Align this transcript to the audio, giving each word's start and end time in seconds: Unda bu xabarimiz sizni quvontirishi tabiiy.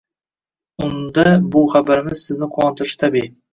Unda 0.85 1.27
bu 1.57 1.63
xabarimiz 1.75 2.25
sizni 2.25 2.53
quvontirishi 2.59 3.01
tabiiy. 3.07 3.33